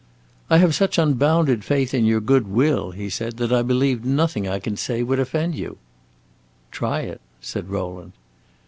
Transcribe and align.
"I 0.49 0.57
have 0.57 0.73
such 0.73 0.97
unbounded 0.97 1.63
faith 1.63 1.93
in 1.93 2.05
your 2.05 2.21
good 2.21 2.47
will," 2.47 2.89
he 2.89 3.07
said, 3.07 3.37
"that 3.37 3.53
I 3.53 3.61
believe 3.61 4.03
nothing 4.03 4.47
I 4.47 4.57
can 4.57 4.75
say 4.75 5.03
would 5.03 5.19
offend 5.19 5.53
you." 5.53 5.77
"Try 6.71 7.01
it," 7.01 7.21
said 7.39 7.69
Rowland. 7.69 8.13